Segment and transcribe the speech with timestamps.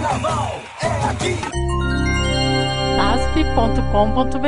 [0.00, 1.34] Carnaval é aqui.
[3.00, 4.38] asp.com.br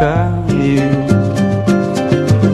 [0.00, 0.82] Caiu,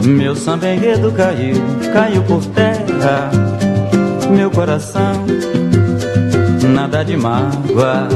[0.05, 1.55] meu samba enredo caiu,
[1.91, 3.31] caiu por terra,
[4.29, 5.25] meu coração,
[6.75, 8.07] nada de mágoa,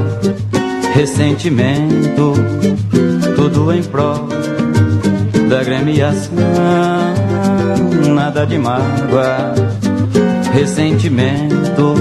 [0.93, 2.33] ressentimento,
[3.35, 4.30] tudo em prol
[5.51, 6.33] da gremiação,
[8.15, 9.53] nada de mágoa,
[10.53, 11.93] ressentimento,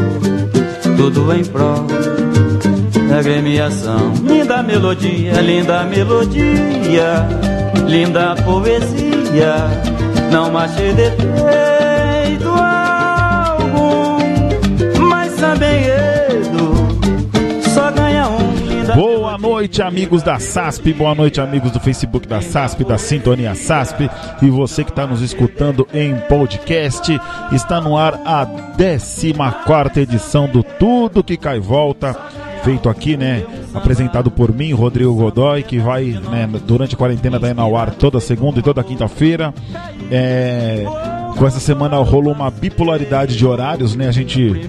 [0.97, 1.85] tudo em prol
[3.09, 4.15] da gremiação.
[4.23, 7.27] Linda melodia, linda melodia,
[7.89, 9.57] linda poesia,
[10.31, 12.49] não achei defeito
[13.59, 14.19] algum,
[15.09, 15.90] mas também
[19.71, 20.93] noite, amigos da SASP.
[20.93, 24.11] Boa noite, amigos do Facebook da SASP, da Sintonia SASP.
[24.43, 27.21] E você que está nos escutando em podcast,
[27.53, 28.45] está no ar a
[28.77, 32.17] 14 edição do Tudo que Cai Volta.
[32.65, 33.45] Feito aqui, né?
[33.73, 38.19] Apresentado por mim, Rodrigo Godoy, que vai, né, durante a quarentena, daí ao ar toda
[38.19, 39.55] segunda e toda quinta-feira.
[40.11, 40.85] É,
[41.39, 44.09] com essa semana rolou uma bipolaridade de horários, né?
[44.09, 44.69] A gente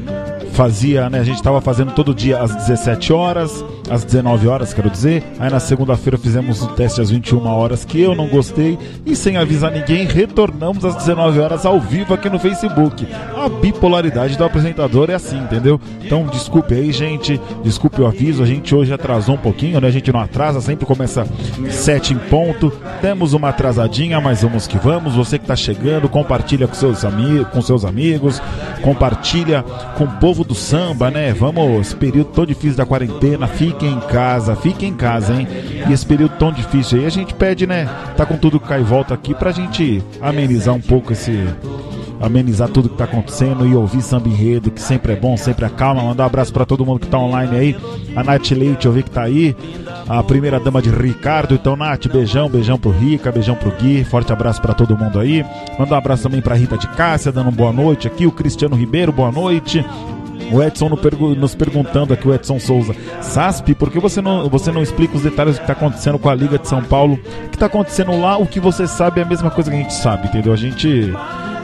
[0.52, 1.20] fazia, né?
[1.20, 5.22] A gente estava fazendo todo dia às 17 horas, às 19 horas, quero dizer.
[5.38, 8.80] Aí na segunda-feira fizemos o teste às 21 horas, que eu não gostei.
[9.06, 13.06] E sem avisar ninguém, retornamos às 19 horas ao vivo aqui no Facebook.
[13.36, 15.80] A bipolaridade do apresentador é assim, entendeu?
[16.02, 17.40] Então desculpe aí, gente.
[17.64, 18.42] Desculpe o aviso.
[18.42, 19.88] A gente hoje atrasou um pouquinho, né?
[19.90, 21.28] A gente não atrasa, sempre começa
[21.70, 22.72] 7 em ponto.
[23.02, 25.16] Temos uma atrasadinha, mas vamos que vamos.
[25.16, 28.42] Você que está chegando, compartilha com seus, ami com seus amigos,
[28.82, 29.64] compartilha
[29.98, 31.34] com o povo do samba, né?
[31.34, 33.48] Vamos, esse período tão difícil da quarentena,
[33.82, 35.48] fiquem em casa, fiquem em casa, hein?
[35.90, 37.90] E esse período tão difícil aí, a gente pede, né?
[38.16, 41.44] Tá com tudo que cai e volta aqui pra gente amenizar um pouco esse.
[42.22, 46.04] Amenizar tudo que tá acontecendo e ouvir samba enredo, que sempre é bom, sempre acalma.
[46.04, 47.78] Mandar um abraço pra todo mundo que tá online aí.
[48.16, 49.56] A Nath Leite, eu vi que tá aí.
[50.08, 51.56] A primeira dama de Ricardo.
[51.56, 54.04] Então, Nath, beijão, beijão pro Rica, beijão pro Gui.
[54.04, 55.44] Forte abraço pra todo mundo aí.
[55.80, 58.28] Mandar um abraço também pra Rita de Cássia, dando uma boa noite aqui.
[58.28, 59.84] O Cristiano Ribeiro, boa noite.
[60.52, 60.90] O Edson
[61.38, 65.24] nos perguntando aqui, o Edson Souza, SASP, por que você não, você não explica os
[65.24, 67.14] detalhes do que está acontecendo com a Liga de São Paulo?
[67.46, 69.80] O que está acontecendo lá, o que você sabe é a mesma coisa que a
[69.80, 70.52] gente sabe, entendeu?
[70.52, 71.14] A gente,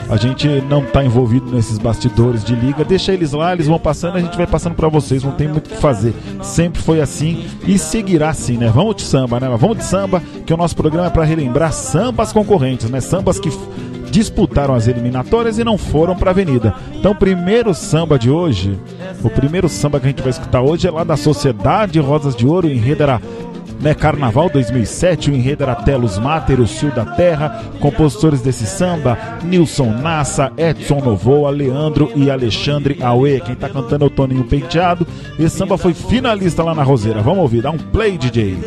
[0.09, 4.15] a gente não está envolvido nesses bastidores de liga, deixa eles lá, eles vão passando,
[4.15, 6.13] a gente vai passando para vocês, não tem muito o que fazer.
[6.41, 8.71] Sempre foi assim e seguirá assim, né?
[8.73, 9.49] Vamos de samba, né?
[9.59, 13.01] Vamos de samba, que o nosso programa é para relembrar sambas concorrentes, né?
[13.01, 13.49] Sambas que
[14.11, 16.73] disputaram as eliminatórias e não foram para a Avenida.
[16.93, 18.77] Então, o primeiro samba de hoje,
[19.23, 22.45] o primeiro samba que a gente vai escutar hoje é lá da Sociedade Rosas de
[22.45, 23.21] Ouro, o enredo era
[23.79, 29.17] né, Carnaval 2007, o enredo era Telos Mater, o Cio da Terra, compositores desse samba,
[29.43, 33.41] Nilson Nassa, Edson Novoa, Leandro e Alexandre Aue.
[33.41, 35.05] Quem tá cantando é o Toninho Penteado.
[35.39, 37.21] Esse samba foi finalista lá na Roseira.
[37.21, 38.57] Vamos ouvir, dá um play, DJ.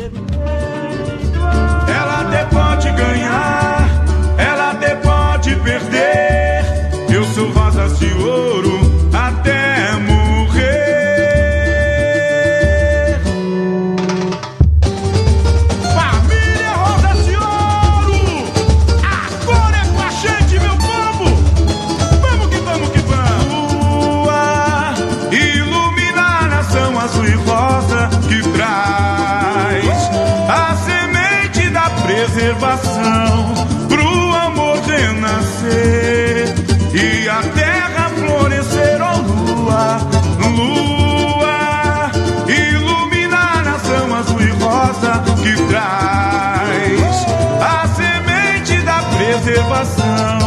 [5.63, 6.65] Perder.
[7.13, 8.79] Eu sou rosas de ouro
[9.13, 10.71] até morrer.
[15.93, 18.45] Família Rosas de Ouro,
[19.03, 21.25] agora é com gente, meu povo.
[22.21, 23.73] Vamos que vamos que vamos.
[23.73, 24.93] Lua,
[25.31, 30.09] ilumina a nação azul e rosa que traz
[30.49, 33.30] a semente da preservação
[35.01, 36.53] renascer
[36.93, 39.97] e a terra florescer, ó lua,
[40.57, 42.11] lua,
[42.47, 47.25] ilumina a nação azul e rosa que traz
[47.61, 50.40] a semente da preservação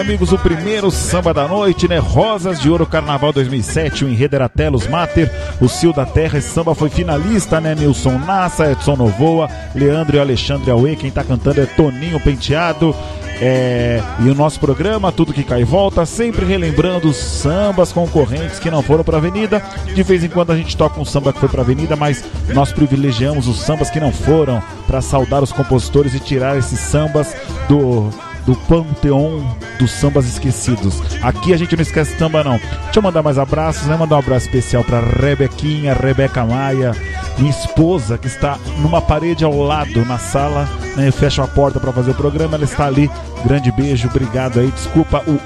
[0.00, 0.32] amigos.
[0.32, 1.98] O primeiro samba da noite, né?
[1.98, 4.04] Rosas de Ouro Carnaval 2007.
[4.04, 5.30] O enredo era Telos Mater.
[5.60, 6.38] O Cio da Terra.
[6.38, 7.74] Esse samba foi finalista, né?
[7.74, 10.96] Nilson Nassa, Edson Novoa, Leandro e Alexandre Aue.
[10.96, 12.96] Quem tá cantando é Toninho Penteado.
[13.42, 18.70] É, e o nosso programa, Tudo Que Cai Volta, sempre relembrando os sambas concorrentes que
[18.70, 19.62] não foram para Avenida.
[19.94, 22.72] De vez em quando a gente toca um samba que foi para Avenida, mas nós
[22.72, 27.34] privilegiamos os sambas que não foram para saudar os compositores e tirar esses sambas
[27.66, 28.10] do
[28.50, 31.00] do panteão dos sambas esquecidos.
[31.22, 32.58] Aqui a gente não esquece samba não.
[32.58, 33.96] Deixa eu mandar mais abraços, né?
[33.96, 36.90] Mandar um abraço especial para Rebequinha, Rebeca Maia,
[37.38, 41.08] minha esposa que está numa parede ao lado na sala, né?
[41.08, 43.08] Eu a porta para fazer o programa, ela está ali.
[43.44, 44.72] Grande beijo, obrigado aí.
[44.72, 45.40] Desculpa o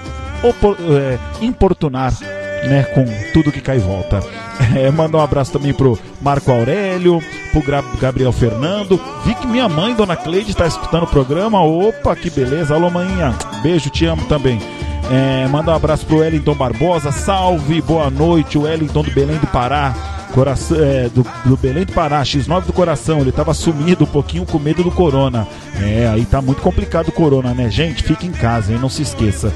[0.96, 2.12] é, importunar
[2.66, 4.20] né, com tudo que cai e volta.
[4.74, 7.62] É, mandar um abraço também pro Marco Aurélio, pro
[8.00, 9.00] Gabriel Fernando.
[9.24, 11.62] Vi que minha mãe, Dona Cleide, está escutando o programa.
[11.62, 12.74] Opa, que beleza.
[12.74, 13.34] Alô, manhinha.
[13.62, 14.60] Beijo, te amo também.
[15.10, 17.12] É, manda um abraço pro Wellington Barbosa.
[17.12, 18.58] Salve, boa noite.
[18.58, 19.94] O Wellington do Belém do Pará.
[20.32, 24.44] Coração, é, do, do, Belém do Pará, X9 do coração, ele tava sumido um pouquinho
[24.44, 25.46] com medo do corona.
[25.80, 27.70] É, aí tá muito complicado o corona, né?
[27.70, 28.78] Gente, fique em casa, hein?
[28.82, 29.52] Não se esqueça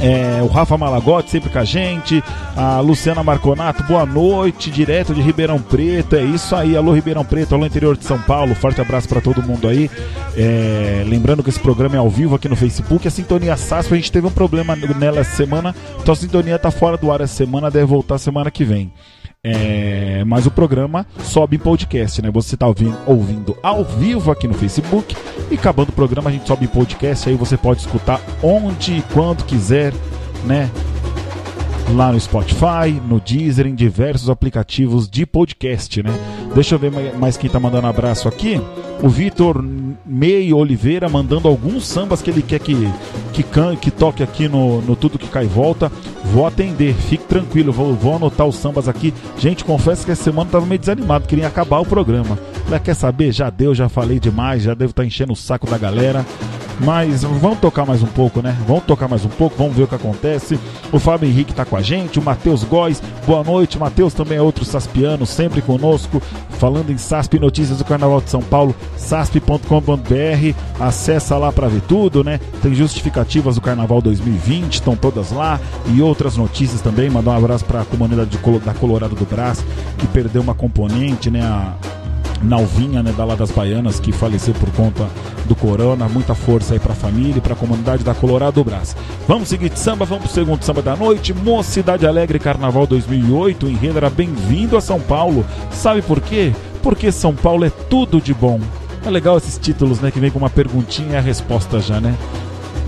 [0.00, 2.22] é, o Rafa Malagotti sempre com a gente,
[2.56, 7.54] a Luciana Marconato, boa noite, direto de Ribeirão Preto, é isso aí, alô Ribeirão Preto,
[7.54, 9.90] alô interior de São Paulo, forte abraço para todo mundo aí.
[10.36, 13.96] É, lembrando que esse programa é ao vivo aqui no Facebook, a Sintonia SASP, a
[13.96, 17.34] gente teve um problema nela essa semana, então a Sintonia tá fora do ar essa
[17.34, 18.90] semana, deve voltar semana que vem.
[19.42, 22.30] É, mas o programa sobe em podcast, né?
[22.30, 25.16] Você está ouvindo, ouvindo ao vivo aqui no Facebook
[25.50, 29.02] e acabando o programa a gente sobe em podcast, aí você pode escutar onde e
[29.14, 29.94] quando quiser,
[30.44, 30.70] né?
[31.94, 36.10] Lá no Spotify, no Deezer, em diversos aplicativos de podcast, né?
[36.54, 38.60] Deixa eu ver mais quem tá mandando abraço aqui.
[39.02, 39.62] O Vitor
[40.06, 42.76] Mei Oliveira mandando alguns sambas que ele quer que,
[43.32, 45.90] que, can, que toque aqui no, no Tudo Que Cai Volta.
[46.24, 49.12] Vou atender, fique tranquilo, vou, vou anotar os sambas aqui.
[49.36, 52.38] Gente, confesso que essa semana tava meio desanimado, queria acabar o programa.
[52.64, 53.32] Falei, quer saber?
[53.32, 56.24] Já deu, já falei demais, já devo estar tá enchendo o saco da galera.
[56.82, 58.56] Mas vamos tocar mais um pouco, né?
[58.66, 60.58] Vamos tocar mais um pouco, vamos ver o que acontece.
[60.90, 63.78] O Fábio Henrique tá com a gente, o Matheus Góes, boa noite.
[63.78, 66.22] Matheus também é outro saspiano, sempre conosco,
[66.58, 70.54] falando em SASP Notícias do Carnaval de São Paulo, sasp.com.br.
[70.80, 72.40] Acessa lá para ver tudo, né?
[72.62, 77.10] Tem justificativas do Carnaval 2020, estão todas lá e outras notícias também.
[77.10, 79.62] Mandar um abraço para a comunidade da Colorado do Brás,
[79.98, 81.42] que perdeu uma componente, né?
[81.42, 81.74] A
[82.42, 85.06] Nalvinha, né, da lá das Baianas, que faleceu por conta
[85.46, 86.08] do corona.
[86.08, 88.96] Muita força aí pra família e pra comunidade da Colorado do Brás.
[89.28, 91.32] Vamos seguir de samba, vamos pro segundo samba da noite.
[91.32, 93.66] Mocidade Alegre Carnaval 2008.
[93.66, 95.44] O enredo era bem-vindo a São Paulo.
[95.70, 96.52] Sabe por quê?
[96.82, 98.60] Porque São Paulo é tudo de bom.
[99.04, 102.14] É legal esses títulos, né, que vem com uma perguntinha e a resposta já, né?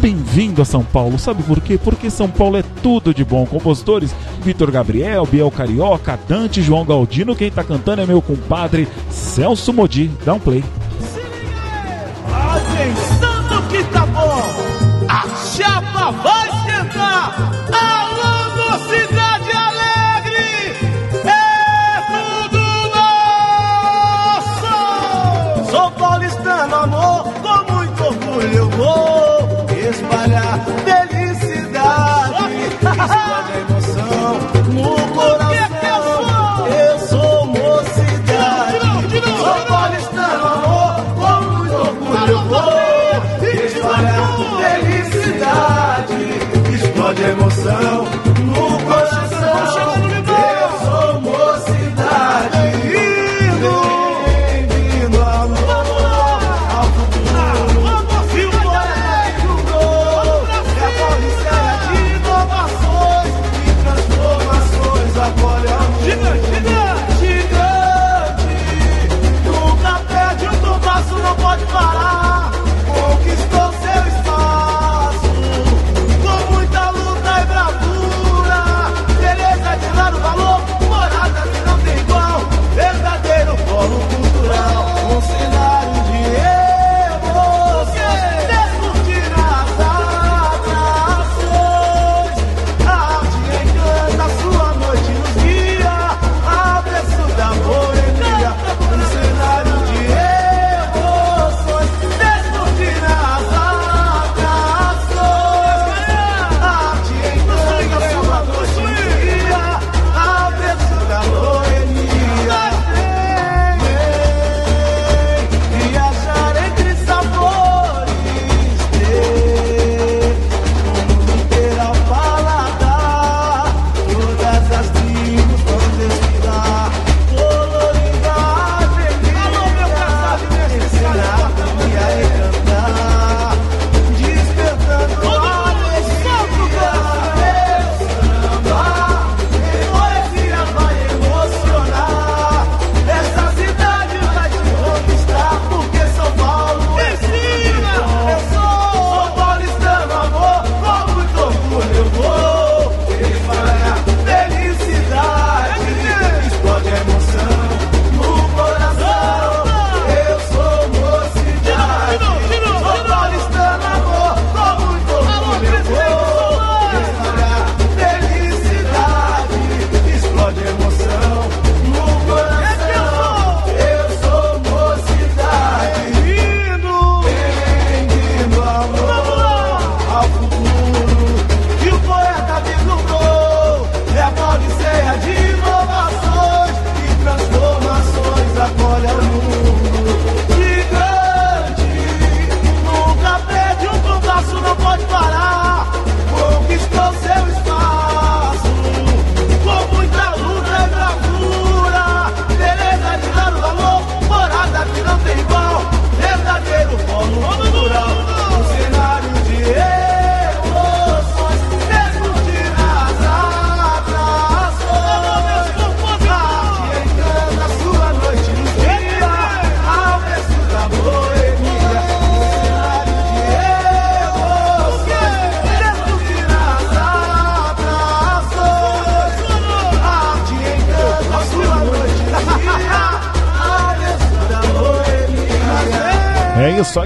[0.03, 1.17] Bem-vindo a São Paulo.
[1.17, 1.79] Sabe por quê?
[1.79, 3.47] Porque São Paulo é tudo de bom.
[3.47, 7.37] Compositores Vitor Gabriel, Biel Carioca, Dante, João Galdino.
[7.37, 10.11] Quem tá cantando é meu compadre Celso Modi.
[10.25, 10.65] Dá um play.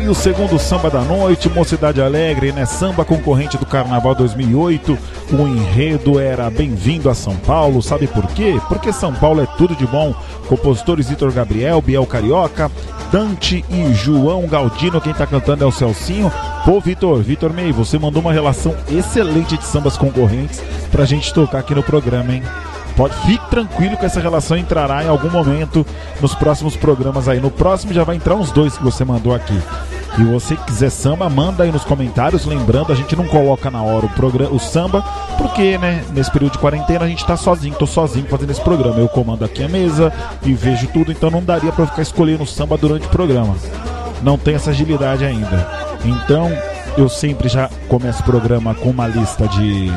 [0.08, 2.64] O segundo samba da noite, Mocidade Alegre, né?
[2.64, 4.96] Samba concorrente do Carnaval 2008.
[5.32, 8.60] O enredo era Bem-vindo a São Paulo, sabe por quê?
[8.68, 10.14] Porque São Paulo é tudo de bom.
[10.48, 12.70] Compositores Vitor Gabriel, Biel Carioca,
[13.10, 16.32] Dante e João Galdino, quem tá cantando é o Celcinho.
[16.64, 21.58] Pô, Vitor, Vitor Mei, você mandou uma relação excelente de sambas concorrentes pra gente tocar
[21.58, 22.42] aqui no programa, hein?
[22.96, 25.84] Pode, fique tranquilo que essa relação entrará em algum momento
[26.20, 27.40] nos próximos programas aí.
[27.40, 29.60] No próximo já vai entrar uns dois que você mandou aqui.
[30.18, 32.46] E você quiser samba, manda aí nos comentários.
[32.46, 35.02] Lembrando, a gente não coloca na hora o, programa, o samba,
[35.37, 38.99] porque, né, nesse período de quarentena a gente tá sozinho, tô sozinho fazendo esse programa.
[38.99, 42.78] Eu comando aqui a mesa e vejo tudo, então não daria para ficar escolhendo samba
[42.78, 43.54] durante o programa.
[44.23, 45.68] Não tem essa agilidade ainda.
[46.04, 46.50] Então,
[46.96, 49.90] eu sempre já começo o programa com uma lista de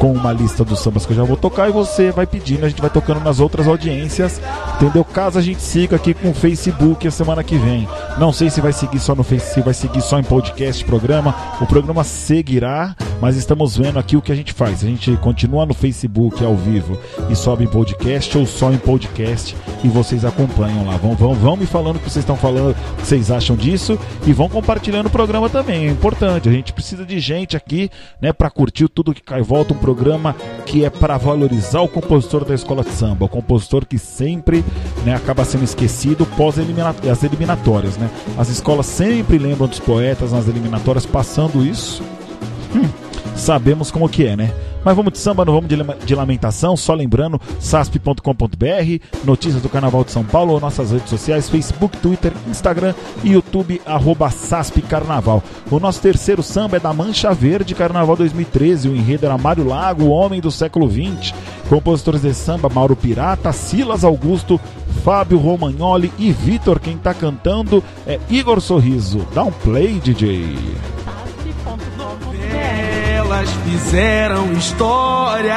[0.00, 2.68] com uma lista dos sambas que eu já vou tocar e você vai pedindo, a
[2.70, 4.40] gente vai tocando nas outras audiências,
[4.76, 5.04] entendeu?
[5.04, 7.86] Caso a gente siga aqui com o Facebook a semana que vem.
[8.18, 11.34] Não sei se vai seguir só no Facebook, se vai seguir só em podcast programa.
[11.60, 14.82] O programa seguirá, mas estamos vendo aqui o que a gente faz.
[14.82, 16.98] A gente continua no Facebook ao vivo
[17.28, 20.96] e sobe em podcast ou só em podcast e vocês acompanham lá.
[20.96, 23.98] Vão, vão, vão me falando o que vocês estão falando, o que vocês acham disso
[24.26, 25.86] e vão compartilhando o programa também.
[25.86, 26.48] É importante.
[26.48, 29.74] A gente precisa de gente aqui, né, para curtir tudo que cai volta.
[29.74, 30.34] Um programa
[30.66, 34.64] que é para valorizar o compositor da escola de samba, o compositor que sempre
[35.04, 37.96] né, acaba sendo esquecido pós as eliminatórias.
[37.96, 38.10] Né?
[38.36, 42.02] As escolas sempre lembram dos poetas nas eliminatórias, passando isso.
[42.74, 42.88] Hum,
[43.36, 44.52] sabemos como que é, né?
[44.84, 45.68] Mas vamos de samba, não vamos
[46.04, 46.76] de lamentação.
[46.76, 52.94] Só lembrando, sasp.com.br, notícias do Carnaval de São Paulo, nossas redes sociais, Facebook, Twitter, Instagram
[53.22, 55.42] e YouTube, arroba Sasp Carnaval.
[55.70, 58.88] O nosso terceiro samba é da Mancha Verde Carnaval 2013.
[58.88, 61.34] O enredo era Mário Lago, o homem do século XX.
[61.68, 64.58] Compositores de samba, Mauro Pirata, Silas Augusto,
[65.04, 66.80] Fábio Romagnoli e Vitor.
[66.80, 69.26] Quem tá cantando é Igor Sorriso.
[69.34, 70.56] Dá um play, DJ
[73.40, 75.54] elas fizeram história,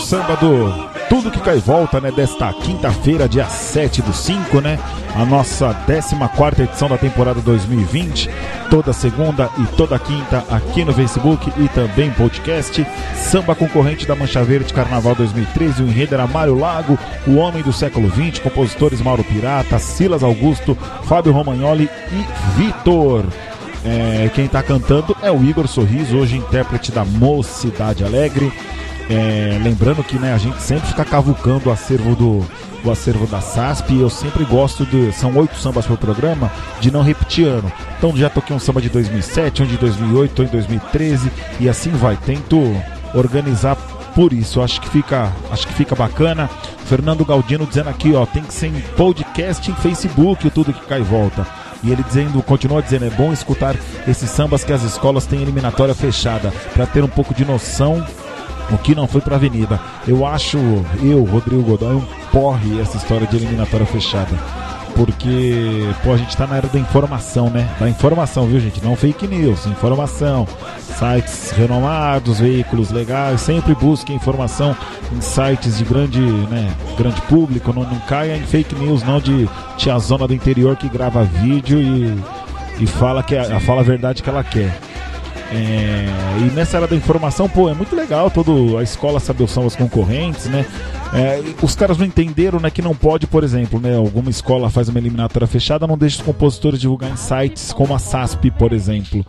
[0.06, 2.12] samba do Tudo Que Cai Volta, né?
[2.12, 4.78] Desta quinta-feira, dia 7 do 5, né?
[5.16, 8.30] A nossa 14 edição da temporada 2020.
[8.70, 12.86] Toda segunda e toda quinta aqui no Facebook e também podcast.
[13.16, 15.82] Samba concorrente da Mancha Verde Carnaval 2013.
[15.82, 18.42] O enredo era Mário Lago, o homem do século 20.
[18.42, 23.26] Compositores Mauro Pirata, Silas Augusto, Fábio Romagnoli e Vitor.
[23.84, 28.54] É, quem está cantando é o Igor Sorriso, hoje intérprete da Mocidade Alegre.
[29.10, 32.46] É, lembrando que né, a gente sempre fica cavucando o acervo do
[32.84, 35.12] o acervo da SASP e eu sempre gosto de.
[35.12, 37.72] São oito sambas por programa, de não repetir ano.
[37.98, 41.92] Então já toquei um samba de 2007, um de 2008, um de 2013 e assim
[41.92, 42.16] vai.
[42.16, 42.60] Tento
[43.14, 43.76] organizar
[44.14, 44.62] por isso.
[44.62, 46.50] Acho que fica, acho que fica bacana.
[46.86, 51.00] Fernando Galdino dizendo aqui, ó, tem que ser em podcast em Facebook, tudo que cai
[51.00, 51.46] e volta.
[51.84, 53.76] E ele dizendo, continua dizendo, é bom escutar
[54.08, 58.06] esses sambas que as escolas têm eliminatória fechada, para ter um pouco de noção
[58.72, 59.80] o que não foi para avenida.
[60.08, 60.58] Eu acho,
[61.02, 64.36] eu, Rodrigo Godoy, um porre essa história de eliminatória fechada.
[64.96, 67.68] Porque, pô, a gente tá na era da informação, né?
[67.78, 68.82] Da informação, viu, gente?
[68.82, 70.48] Não fake news, informação.
[70.80, 74.76] Sites renomados, veículos legais, sempre busque informação
[75.12, 77.74] em sites de grande, né, grande público.
[77.74, 82.18] Não, não caia em fake news, não, de tiazona do interior que grava vídeo e,
[82.80, 84.80] e fala que a, fala a verdade que ela quer.
[85.56, 86.06] É,
[86.40, 89.66] e nessa era da informação, pô, é muito legal toda a escola saber os são
[89.66, 90.66] as concorrentes, né?
[91.16, 94.90] É, os caras não entenderam né, que não pode, por exemplo, né, alguma escola faz
[94.90, 99.26] uma eliminatória fechada, não deixa os compositores divulgar em sites como a SASP, por exemplo.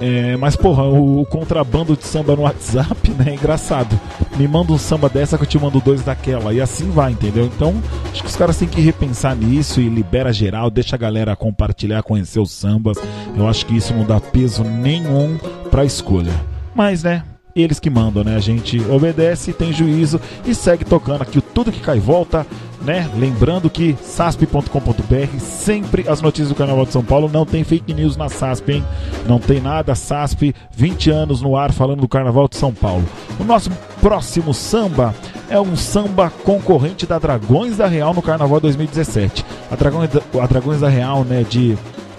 [0.00, 3.98] É, mas, porra, o, o, contrabando de samba no WhatsApp, né, é engraçado.
[4.36, 6.52] Me manda um samba dessa que eu te mando dois daquela.
[6.52, 7.46] E assim vai, entendeu?
[7.46, 7.74] Então,
[8.10, 12.02] acho que os caras têm que repensar nisso e libera geral, deixa a galera compartilhar,
[12.02, 12.98] conhecer os sambas.
[13.36, 15.38] Eu acho que isso não dá peso nenhum
[15.70, 16.32] pra escolha.
[16.74, 17.22] Mas, né,
[17.62, 18.36] eles que mandam, né?
[18.36, 22.46] A gente obedece, tem juízo e segue tocando aqui o Tudo Que Cai Volta,
[22.80, 23.10] né?
[23.16, 28.16] Lembrando que sasp.com.br, sempre as notícias do Carnaval de São Paulo, não tem fake news
[28.16, 28.84] na SASP, hein?
[29.26, 33.04] Não tem nada, SASP, 20 anos no ar falando do Carnaval de São Paulo.
[33.38, 35.14] O nosso próximo samba
[35.50, 39.44] é um samba concorrente da Dragões da Real no Carnaval 2017.
[39.70, 41.76] A Dragões da, a Dragões da Real, né, de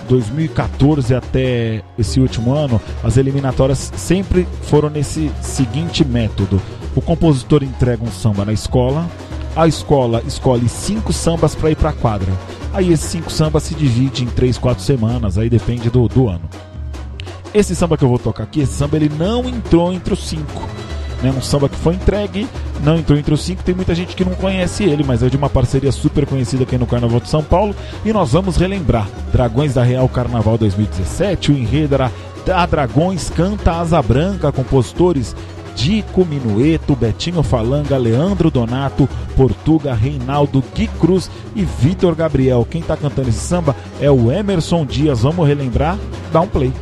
[0.09, 6.59] 2014 até esse último ano, as eliminatórias sempre foram nesse seguinte método:
[6.95, 9.07] o compositor entrega um samba na escola,
[9.55, 12.31] a escola escolhe cinco sambas para ir para a quadra.
[12.73, 16.49] Aí esses cinco sambas se dividem em três, quatro semanas, aí depende do, do ano.
[17.53, 20.67] Esse samba que eu vou tocar aqui, esse samba ele não entrou entre os cinco
[21.21, 21.33] né?
[21.35, 22.47] Um samba que foi entregue,
[22.83, 23.63] não entrou entre os cinco.
[23.63, 26.77] Tem muita gente que não conhece ele, mas é de uma parceria super conhecida aqui
[26.77, 27.75] no Carnaval de São Paulo.
[28.05, 31.51] E nós vamos relembrar: Dragões da Real Carnaval 2017.
[31.51, 32.11] O enredo era
[32.45, 35.35] da Dragões Canta Asa Branca, compositores
[35.75, 42.67] Dico Minueto, Betinho Falanga, Leandro Donato, Portuga, Reinaldo, Gui Cruz e Vitor Gabriel.
[42.69, 45.21] Quem está cantando esse samba é o Emerson Dias.
[45.21, 45.97] Vamos relembrar?
[46.33, 46.73] Dá um play.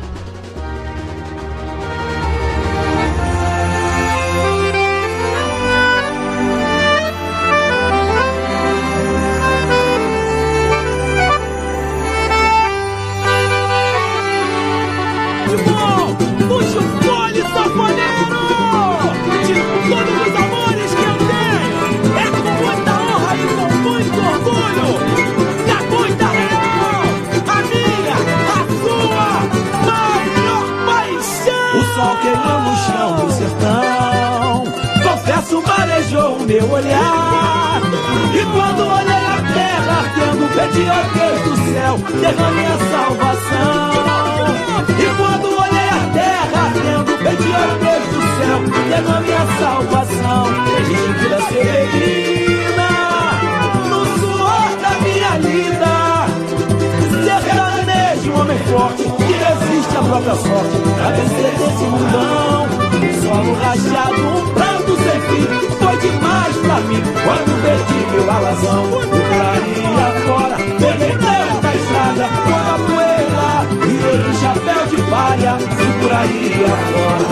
[76.18, 77.26] Seguraria fora,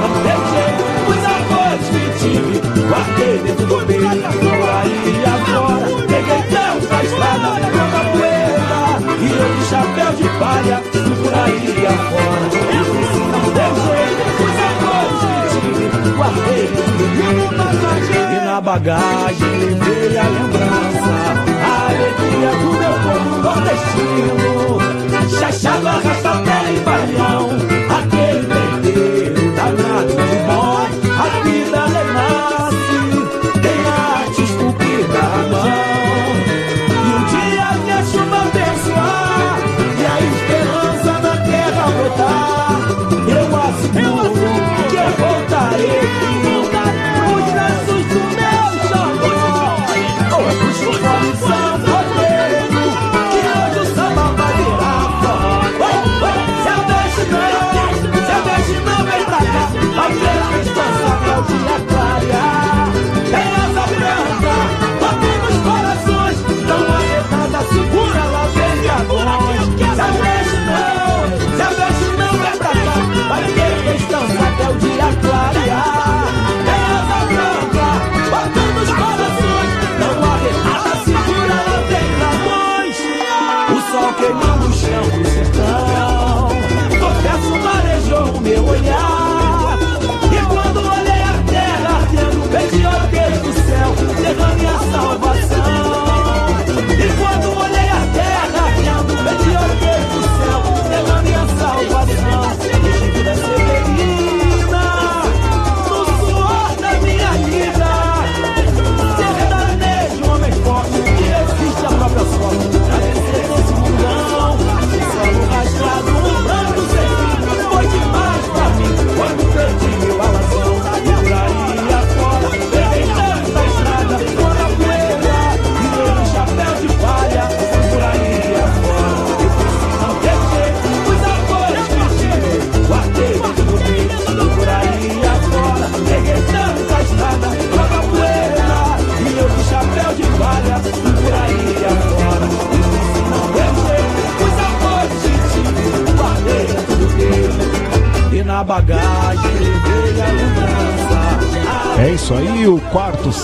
[0.00, 2.54] não tem jeito Pois a noite que tive,
[2.88, 8.80] guardei dentro do peito Pularia fora, peguei terra da estrada Com a poeira
[9.16, 12.46] e ele chapéu de palha Seguraria fora,
[13.30, 14.30] não tem jeito
[16.16, 16.66] guardei
[18.10, 21.14] E na bagagem levei a lembrança
[21.62, 24.50] A alegria do meu povo nordestino.
[25.38, 27.48] Chachado, arrasta-pé e barrião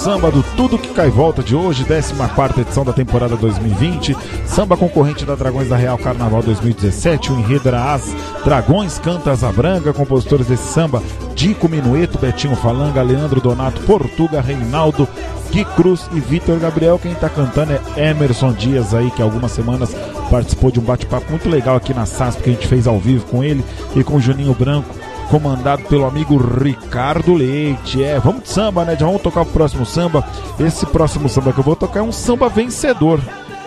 [0.06, 4.16] samba do Tudo Que Cai Volta de hoje, 14 edição da temporada 2020.
[4.46, 7.32] Samba concorrente da Dragões da Real Carnaval 2017.
[7.32, 8.14] O enredo era As
[8.44, 9.92] Dragões Canta Asa Branca.
[9.92, 11.02] Compositores desse samba:
[11.34, 15.08] Dico Minueto, Betinho Falanga, Leandro Donato, Portuga, Reinaldo,
[15.50, 17.00] Gui Cruz e Vitor Gabriel.
[17.02, 19.92] Quem tá cantando é Emerson Dias aí, que algumas semanas
[20.30, 23.26] participou de um bate-papo muito legal aqui na SASP que a gente fez ao vivo
[23.26, 23.64] com ele
[23.96, 24.94] e com o Juninho Branco
[25.26, 28.02] comandado pelo amigo Ricardo Leite.
[28.02, 28.96] É, vamos de samba, né?
[28.98, 30.24] Já vamos tocar o próximo samba.
[30.58, 33.20] Esse próximo samba que eu vou tocar é um samba vencedor,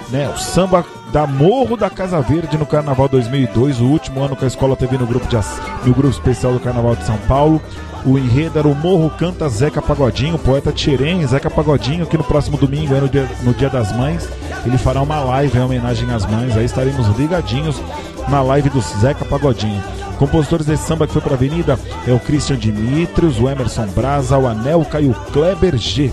[0.09, 0.29] né?
[0.29, 4.47] O samba da Morro da Casa Verde no Carnaval 2002, o último ano que a
[4.47, 5.37] escola teve no grupo, de,
[5.85, 7.61] no grupo especial do Carnaval de São Paulo.
[8.05, 12.57] O enredo era o Morro Canta Zeca Pagodinho, poeta Tirem, Zeca Pagodinho, que no próximo
[12.57, 14.29] domingo, no dia, no dia das Mães,
[14.65, 16.55] ele fará uma live em homenagem às mães.
[16.55, 17.81] Aí estaremos ligadinhos
[18.29, 19.83] na live do Zeca Pagodinho.
[20.19, 24.37] Compositores desse samba que foi para a Avenida é o Christian Dimitrios, o Emerson Braza,
[24.37, 26.11] o Anelca e o Kleber G.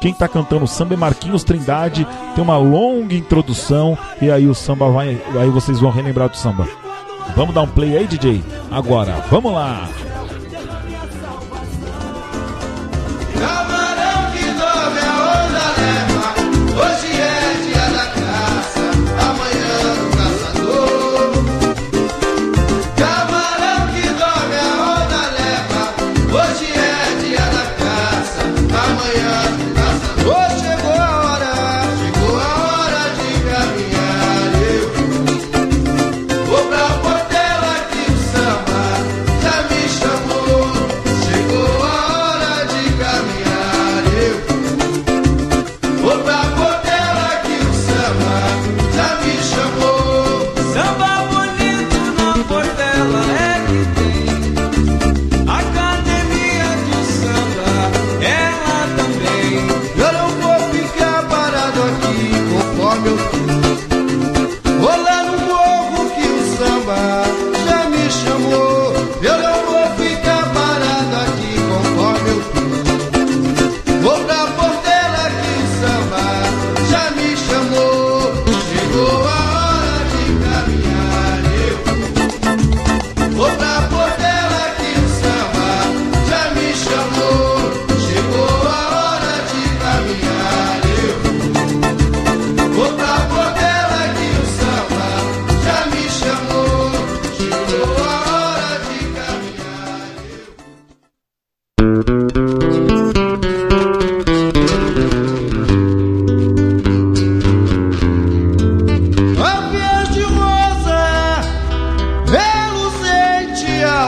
[0.00, 4.54] Quem está cantando o samba é Marquinhos Trindade, tem uma longa introdução e aí o
[4.54, 6.66] samba vai, aí vocês vão relembrar do samba.
[7.36, 8.42] Vamos dar um play aí, DJ?
[8.70, 9.86] Agora, vamos lá!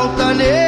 [0.05, 0.64] falta nele.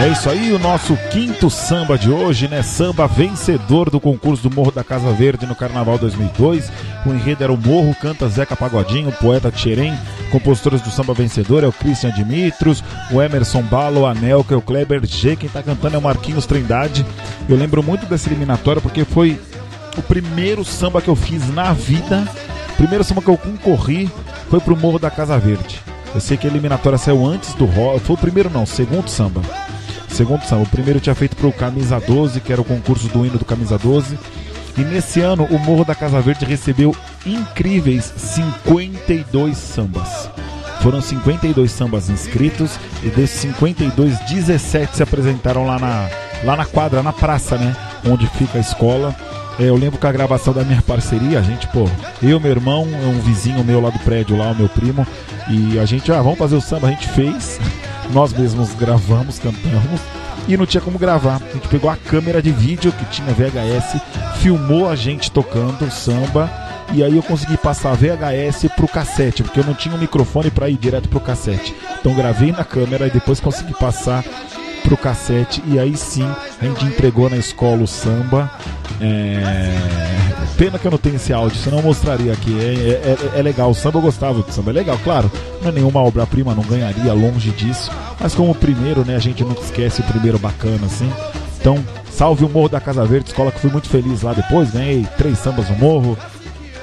[0.00, 2.62] É isso aí, o nosso quinto samba de hoje, né?
[2.62, 6.72] Samba vencedor do concurso do Morro da Casa Verde no Carnaval 2002.
[7.04, 9.92] O enredo era o Morro, canta Zeca Pagodinho, poeta Tcherem.
[10.32, 12.82] Compositores do samba vencedor é o Christian Dimitros,
[13.12, 15.36] o Emerson Balo, o Anelka, o Kleber G.
[15.36, 17.04] Quem tá cantando é o Marquinhos Trindade.
[17.46, 19.38] Eu lembro muito dessa eliminatória porque foi
[19.98, 22.26] o primeiro samba que eu fiz na vida.
[22.78, 24.10] Primeiro samba que eu concorri
[24.48, 25.78] foi pro Morro da Casa Verde.
[26.14, 28.00] Eu sei que a eliminatória saiu antes do rock.
[28.00, 29.42] Foi o primeiro, não, o segundo samba.
[30.12, 30.62] Segundo samba.
[30.62, 33.78] O primeiro tinha feito pro Camisa 12, que era o concurso do hino do Camisa
[33.78, 34.18] 12.
[34.76, 36.94] E nesse ano o Morro da Casa Verde recebeu
[37.26, 40.30] incríveis 52 sambas.
[40.80, 46.08] Foram 52 sambas inscritos e desses 52, 17 se apresentaram lá na,
[46.42, 47.76] lá na quadra, na praça, né?
[48.08, 49.14] Onde fica a escola.
[49.58, 51.86] É, eu lembro que a gravação da minha parceria, a gente, pô,
[52.22, 55.06] eu, meu irmão, um vizinho meu lá do prédio, lá, o meu primo,
[55.50, 57.60] e a gente, ah, vamos fazer o samba, a gente fez,
[58.12, 60.00] nós mesmos gravamos, cantamos,
[60.48, 61.36] e não tinha como gravar.
[61.36, 64.00] A gente pegou a câmera de vídeo que tinha VHS,
[64.40, 66.50] filmou a gente tocando samba,
[66.92, 70.68] e aí eu consegui passar VHS pro cassete, porque eu não tinha um microfone para
[70.68, 71.74] ir direto pro cassete.
[72.00, 74.24] Então gravei na câmera e depois consegui passar
[74.82, 76.26] pro cassete e aí sim
[76.60, 78.50] a gente entregou na escola o samba.
[79.00, 80.29] É...
[80.60, 82.54] Pena que eu não tenho esse áudio, senão eu mostraria aqui.
[82.60, 85.32] É, é, é legal, o samba eu gostava do samba, é legal, claro.
[85.62, 87.90] Não é nenhuma obra-prima, não ganharia longe disso.
[88.20, 91.10] Mas como o primeiro, né, a gente nunca esquece o primeiro bacana, assim.
[91.58, 95.06] Então, salve o Morro da Casa Verde, escola que fui muito feliz lá depois, ganhei
[95.16, 96.18] três sambas no morro.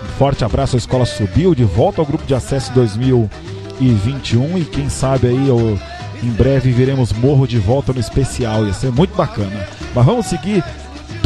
[0.03, 4.89] Um forte abraço, a escola subiu de volta ao grupo de acesso 2021 e quem
[4.89, 5.77] sabe aí eu
[6.23, 9.67] em breve veremos Morro de volta no especial, ia ser muito bacana.
[9.93, 10.63] Mas vamos seguir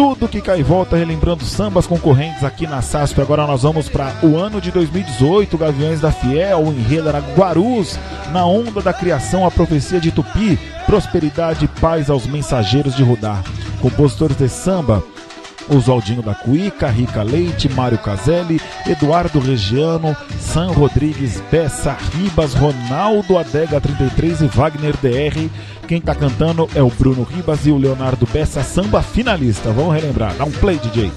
[0.02, 3.22] tudo que cai e volta, relembrando sambas concorrentes aqui na SASP.
[3.22, 8.00] Agora nós vamos para o ano de 2018, Gaviões da Fiel, o enredo era Guarus,
[8.32, 13.44] na onda da criação, a profecia de Tupi, prosperidade e paz aos mensageiros de Rudá.
[13.80, 15.04] Compositores de samba,
[15.70, 23.80] Oswaldinho da Cuíca, Rica Leite, Mário Caselli, Eduardo Regiano, San Rodrigues, Bessa, Ribas, Ronaldo Adega
[23.80, 25.50] 33 e Wagner DR.
[25.88, 29.72] Quem tá cantando é o Bruno Ribas e o Leonardo Bessa, samba finalista.
[29.72, 31.12] Vamos relembrar, dá um play, DJ.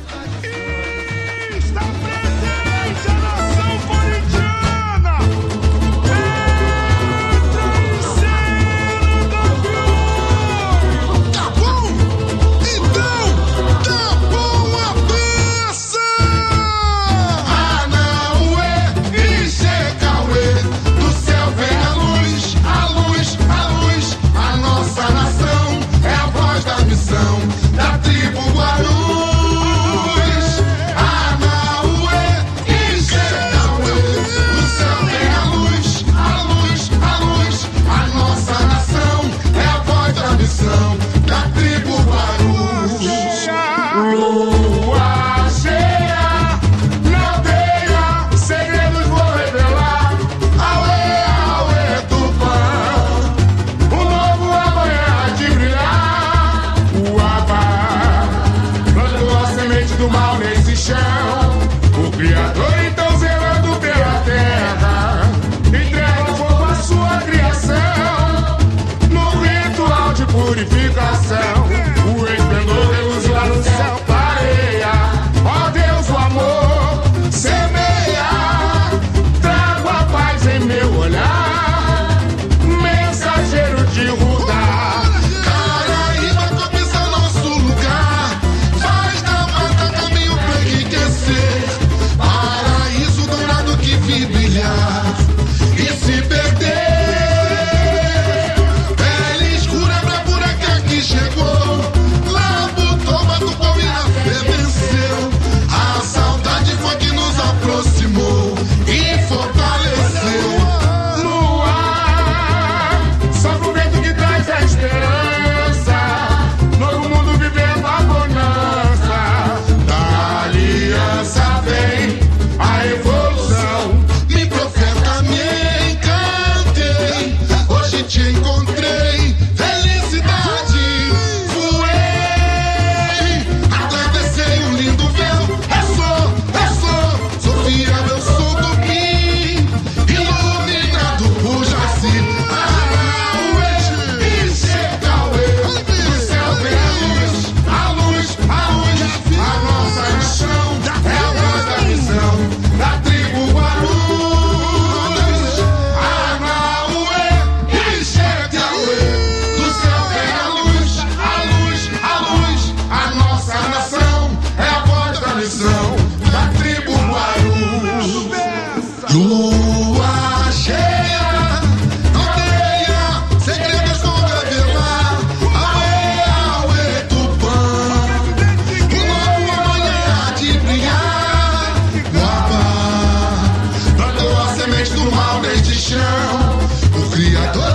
[185.75, 186.59] chão,
[186.97, 187.74] o Criador.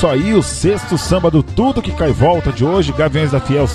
[0.00, 3.68] Isso aí, o sexto samba do Tudo Que Cai Volta de hoje, Gaviões da Fiel,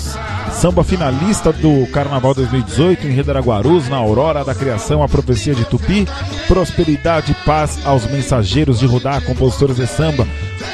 [0.50, 6.04] samba finalista do Carnaval 2018 em Redaraguarus, na Aurora da Criação, a profecia de Tupi,
[6.48, 10.26] prosperidade e paz aos mensageiros de Rudá, compositores de samba,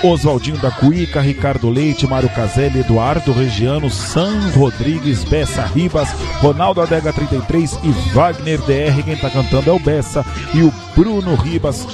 [0.03, 6.09] Oswaldinho da Cuíca, Ricardo Leite, Mário Caselli, Eduardo Regiano, San Rodrigues, Bessa Ribas,
[6.41, 9.03] Ronaldo Adega 33 e Wagner DR.
[9.05, 10.25] Quem tá cantando é o Bessa
[10.55, 11.87] e o Bruno Ribas.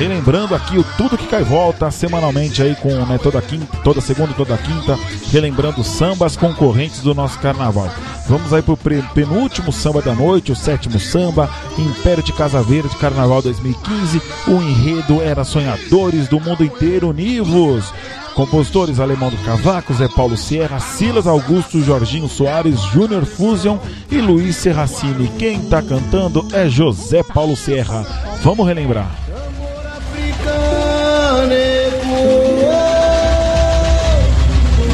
[0.00, 4.30] Relembrando aqui o Tudo Que Cai Volta, semanalmente aí com né, toda, quinta, toda segunda
[4.30, 4.98] e toda quinta,
[5.30, 7.86] relembrando sambas concorrentes do nosso carnaval.
[8.26, 13.42] Vamos aí pro penúltimo samba da noite, o sétimo samba, Império de Casa Verde, Carnaval
[13.42, 14.22] 2015.
[14.48, 17.92] O enredo era Sonhadores do Mundo Inteiro Univos.
[18.34, 23.76] Compositores Alemão do Cavaco, Zé Paulo Sierra, Silas Augusto, Jorginho Soares, Júnior Fusion
[24.10, 25.30] e Luiz Serracini.
[25.38, 28.06] Quem tá cantando é José Paulo Sierra.
[28.42, 29.29] Vamos relembrar.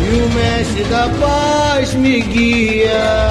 [0.00, 3.26] E o mestre da paz me guia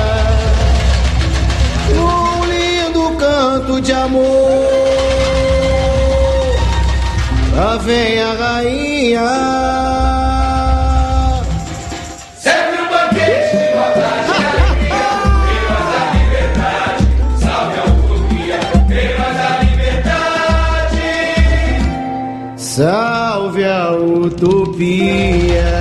[1.95, 4.25] num lindo canto de amor.
[7.55, 9.94] Lá vem a rainha.
[24.25, 25.74] Utopia.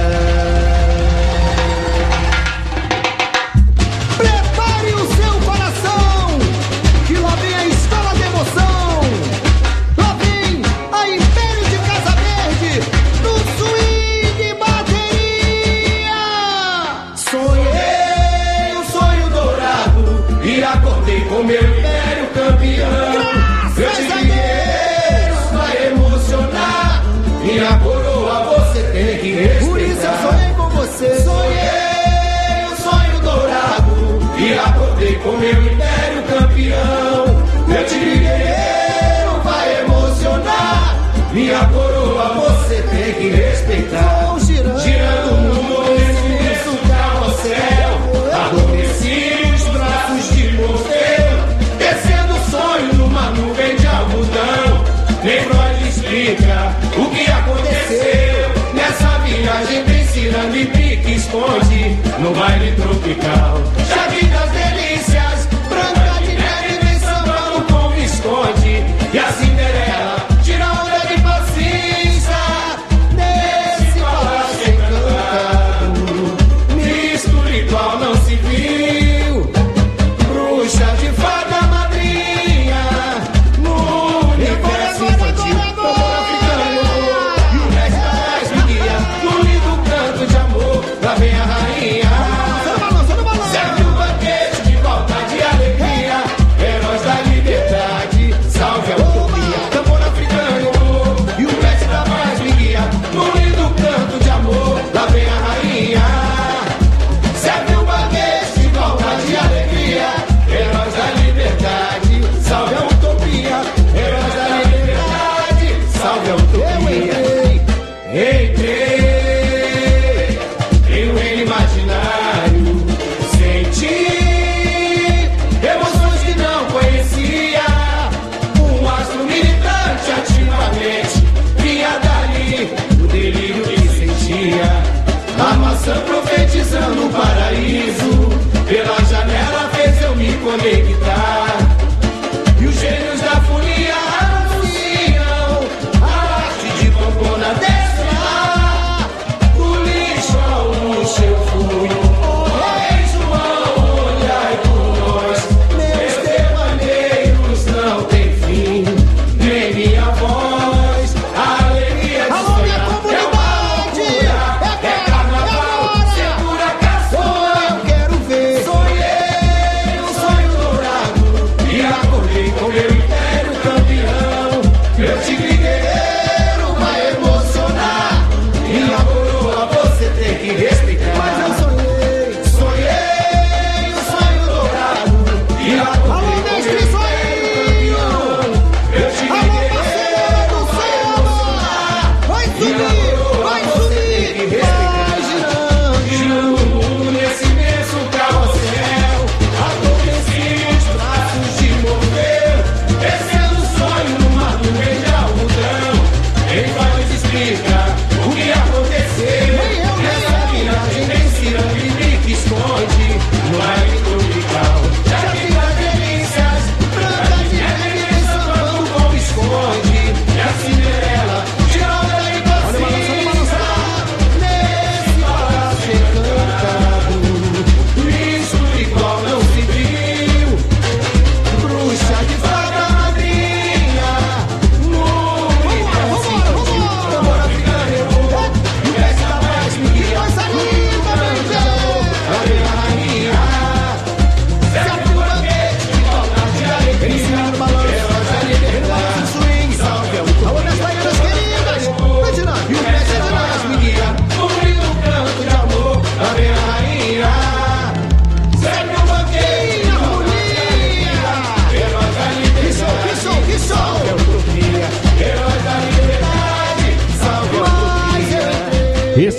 [61.35, 63.61] esconde no baile tropical.
[63.89, 64.54] Já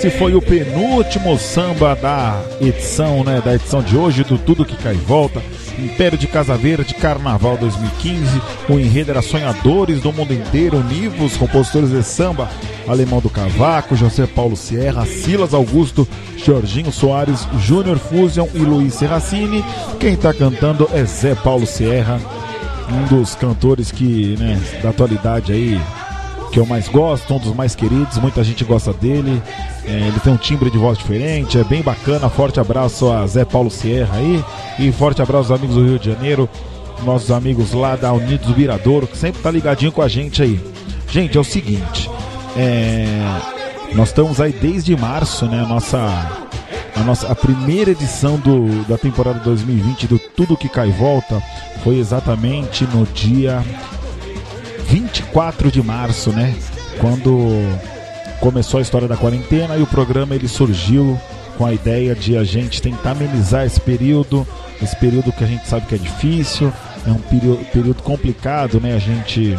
[0.06, 3.42] Esse foi o penúltimo samba da edição, né?
[3.44, 5.42] Da edição de hoje do Tudo Que Cai e Volta.
[5.76, 8.40] Império de Casa Verde, Carnaval 2015.
[8.68, 12.48] O enredo era Sonhadores do Mundo Inteiro, Nivos, compositores de samba,
[12.86, 19.64] Alemão do Cavaco, José Paulo Sierra, Silas Augusto, Jorginho Soares, Júnior Fusion e Luiz Serracini.
[19.98, 22.20] Quem está cantando é Zé Paulo Sierra,
[22.92, 25.80] um dos cantores que, né, da atualidade aí,
[26.56, 29.42] que eu mais gosto, um dos mais queridos, muita gente gosta dele.
[29.84, 32.30] É, ele tem um timbre de voz diferente, é bem bacana.
[32.30, 34.42] Forte abraço a Zé Paulo Sierra aí.
[34.78, 36.48] E forte abraço aos amigos do Rio de Janeiro,
[37.04, 40.58] nossos amigos lá da Unidos do Viradouro, que sempre tá ligadinho com a gente aí.
[41.10, 42.10] Gente, é o seguinte,
[42.56, 43.06] é,
[43.92, 45.62] nós estamos aí desde março, né?
[45.68, 45.98] Nossa,
[46.96, 51.42] a nossa a primeira edição do, da temporada 2020 do Tudo Que Cai Volta
[51.84, 53.62] foi exatamente no dia
[54.88, 56.54] 24 de março, né?
[57.00, 57.48] Quando
[58.40, 61.18] começou a história da quarentena e o programa ele surgiu
[61.56, 64.46] com a ideia de a gente tentar amenizar esse período,
[64.82, 66.72] esse período que a gente sabe que é difícil,
[67.06, 68.94] é um período, complicado, né?
[68.94, 69.56] A gente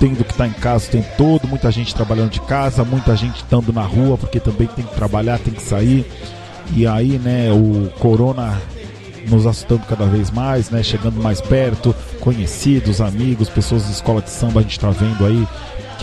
[0.00, 3.36] tendo que estar em casa o tempo todo, muita gente trabalhando de casa, muita gente
[3.36, 6.04] estando na rua porque também tem que trabalhar, tem que sair.
[6.74, 8.60] E aí, né, o corona
[9.28, 10.82] nos assustando cada vez mais, né?
[10.82, 15.46] Chegando mais perto, conhecidos, amigos, pessoas de escola de samba, a gente está vendo aí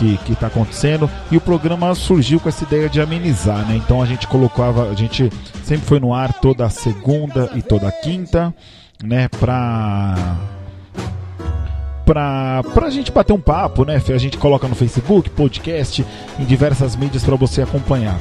[0.00, 1.08] que, que tá acontecendo.
[1.30, 3.76] E o programa surgiu com essa ideia de amenizar, né?
[3.76, 5.30] Então a gente colocava, a gente
[5.64, 8.54] sempre foi no ar toda segunda e toda quinta,
[9.02, 9.28] né?
[9.28, 10.38] Pra
[12.04, 14.02] pra, pra gente bater um papo, né?
[14.08, 16.04] A gente coloca no Facebook, podcast,
[16.40, 18.18] em diversas mídias para você acompanhar.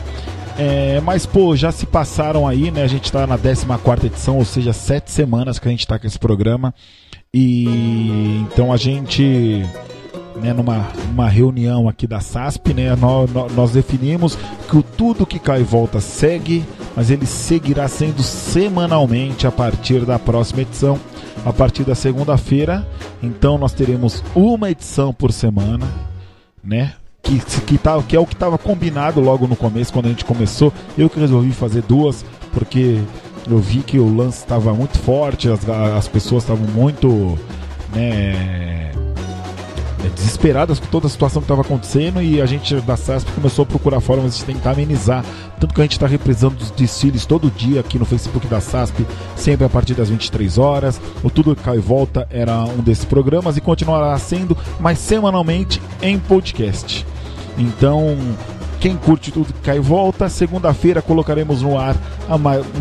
[0.62, 2.84] É, mas, pô, já se passaram aí, né?
[2.84, 6.06] A gente tá na 14 edição, ou seja, sete semanas que a gente tá com
[6.06, 6.76] esse programa.
[7.34, 9.64] E então a gente,
[10.36, 14.38] né, numa uma reunião aqui da SASP, né, nós, nós definimos
[14.70, 20.06] que o Tudo que Cai e Volta segue, mas ele seguirá sendo semanalmente a partir
[20.06, 21.00] da próxima edição,
[21.46, 22.86] a partir da segunda-feira.
[23.24, 25.88] Então nós teremos uma edição por semana,
[26.62, 26.96] né?
[27.22, 30.26] Que, que, tá, que é o que estava combinado logo no começo, quando a gente
[30.26, 30.74] começou.
[30.98, 33.00] Eu que resolvi fazer duas, porque
[33.50, 37.38] eu vi que o lance estava muito forte, as, as pessoas estavam muito
[37.94, 38.92] né,
[40.08, 43.66] desesperadas com toda a situação que estava acontecendo e a gente da SASP começou a
[43.66, 45.26] procurar formas de tentar amenizar.
[45.60, 49.06] Tanto que a gente está reprisando os desfiles todo dia aqui no Facebook da SASP,
[49.36, 51.02] sempre a partir das 23 horas.
[51.24, 56.18] O Tudo Cai e Volta era um desses programas e continuará sendo, mas semanalmente em
[56.18, 57.06] podcast.
[57.58, 58.18] Então,
[58.80, 61.98] quem curte tudo cai e volta, segunda-feira colocaremos no ar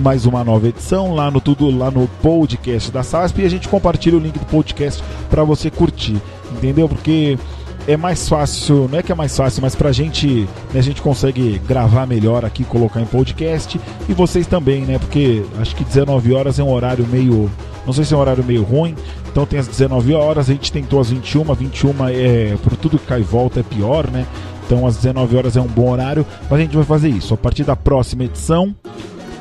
[0.01, 3.66] mais uma nova edição lá no tudo lá no podcast da SASP e a gente
[3.66, 6.23] compartilha o link do podcast para você curtir,
[6.53, 6.89] entendeu?
[6.89, 7.39] Porque
[7.87, 11.01] é mais fácil, não é que é mais fácil, mas pra gente, né, a gente
[11.01, 14.99] consegue gravar melhor aqui, colocar em podcast e vocês também, né?
[14.99, 17.51] Porque acho que 19 horas é um horário meio,
[17.87, 18.95] não sei se é um horário meio ruim,
[19.31, 23.07] então tem as 19 horas, a gente tentou as 21, 21 é, por tudo que
[23.07, 24.27] cai e volta é pior, né?
[24.67, 27.33] Então às 19 horas é um bom horário, mas a gente vai fazer isso.
[27.33, 28.77] A partir da próxima edição,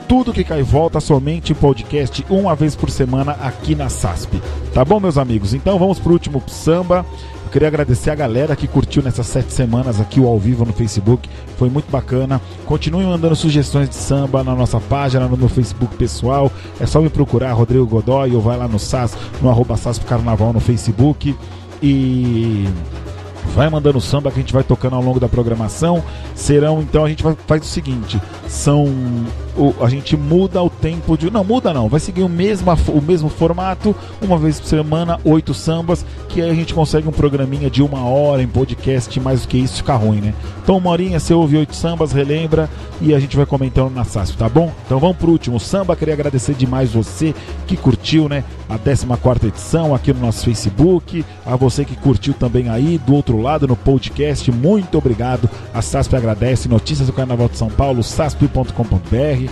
[0.07, 4.41] tudo que cai volta somente em podcast uma vez por semana aqui na SASP.
[4.73, 5.53] Tá bom, meus amigos?
[5.53, 7.05] Então vamos pro último samba.
[7.45, 10.73] Eu queria agradecer a galera que curtiu nessas sete semanas aqui o ao vivo no
[10.73, 11.29] Facebook.
[11.57, 12.41] Foi muito bacana.
[12.65, 16.51] Continue mandando sugestões de samba na nossa página, no meu Facebook pessoal.
[16.79, 20.53] É só me procurar, Rodrigo Godoy, ou vai lá no SAS, no arroba SAS Carnaval
[20.53, 21.35] no Facebook.
[21.81, 22.65] E
[23.55, 26.03] vai mandando samba que a gente vai tocando ao longo da programação.
[26.35, 28.87] Serão, então a gente faz o seguinte: são.
[29.57, 31.31] O, a gente muda o tempo de.
[31.31, 35.53] Não, muda não, vai seguir o mesmo, o mesmo formato, uma vez por semana, oito
[35.53, 39.47] sambas, que aí a gente consegue um programinha de uma hora em podcast, mais do
[39.47, 40.33] que isso fica ruim, né?
[40.63, 42.69] Então, uma horinha você ouve oito sambas, relembra
[43.01, 44.71] e a gente vai comentando na SASP, tá bom?
[44.85, 45.95] Então vamos pro último samba.
[45.95, 47.33] Queria agradecer demais você
[47.65, 48.43] que curtiu, né?
[48.69, 53.41] A 14 edição aqui no nosso Facebook, a você que curtiu também aí do outro
[53.41, 55.49] lado no podcast, muito obrigado.
[55.73, 56.67] A SASP agradece.
[56.67, 59.46] Notícias do Carnaval de São Paulo, sasp.com.br.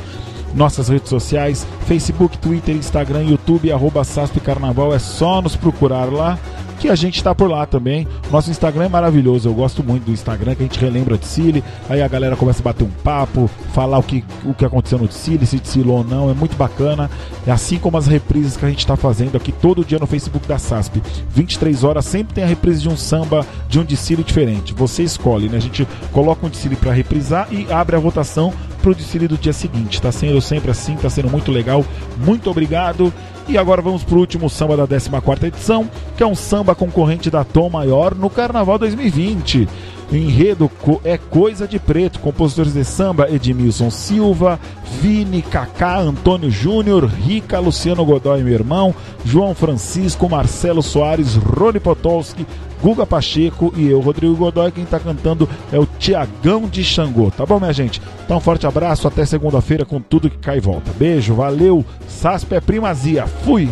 [0.53, 4.93] Nossas redes sociais, Facebook, Twitter, Instagram, YouTube, arroba SASP Carnaval.
[4.93, 6.39] É só nos procurar lá
[6.79, 8.07] que a gente está por lá também.
[8.31, 11.63] Nosso Instagram é maravilhoso, eu gosto muito do Instagram, que a gente relembra de Cile,
[11.89, 15.11] aí a galera começa a bater um papo, falar o que, o que aconteceu no
[15.11, 17.09] Cile, se desfilou ou não, é muito bacana.
[17.45, 20.47] É assim como as reprises que a gente está fazendo aqui todo dia no Facebook
[20.47, 21.01] da SASP.
[21.29, 24.73] 23 horas sempre tem a reprise de um samba, de um desfile diferente.
[24.73, 25.57] Você escolhe, né?
[25.57, 28.53] A gente coloca um desfile para reprisar e abre a votação
[28.85, 29.99] pro desfile do dia seguinte.
[29.99, 31.83] Tá sendo sempre assim, tá sendo muito legal.
[32.23, 33.11] Muito obrigado.
[33.47, 37.43] E agora vamos pro último samba da 14 edição, que é um samba concorrente da
[37.43, 39.67] Tom Maior no Carnaval 2020.
[40.11, 42.19] Enredo co- é Coisa de Preto.
[42.19, 44.59] Compositores de samba: Edmilson Silva,
[45.01, 48.93] Vini, Kaká, Antônio Júnior, Rica, Luciano Godoy, meu irmão,
[49.25, 52.45] João Francisco, Marcelo Soares, Rony Potolski,
[52.85, 54.71] Guga Pacheco e eu, Rodrigo Godoy.
[54.71, 57.99] Quem tá cantando é o Tiagão de Xangô, tá bom, minha gente?
[58.23, 60.91] Então, um forte abraço, até segunda-feira com tudo que cai e volta.
[60.95, 63.71] Beijo, valeu, Sasp é primazia, fui!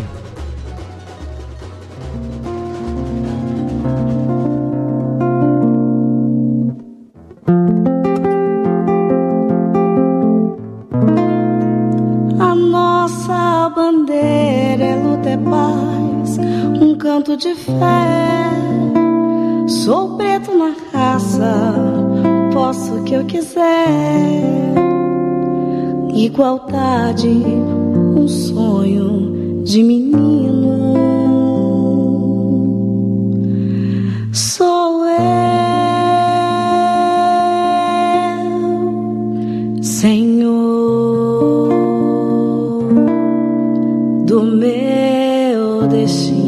[12.40, 13.70] A nossa
[22.74, 23.62] posso o que eu quiser.
[26.12, 30.74] Igualdade, um sonho de menino.
[34.32, 35.14] Sou eu,
[39.82, 41.68] Senhor
[44.26, 46.43] do meu destino.